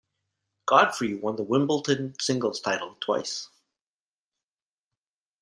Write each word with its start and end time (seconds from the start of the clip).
Godfree 0.67 1.21
won 1.21 1.35
the 1.35 1.43
Wimbledon 1.43 2.15
singles 2.19 2.59
title 2.59 2.97
twice. 3.01 3.49